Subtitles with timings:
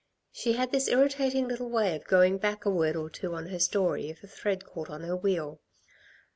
[0.31, 3.59] She had this irritating little way of going back a word or two on her
[3.59, 5.61] story if a thread caught on her wheel.